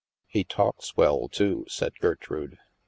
"He 0.35 0.43
talks 0.43 0.97
well, 0.97 1.27
too," 1.29 1.63
said 1.69 1.93
Gertrude. 1.99 2.57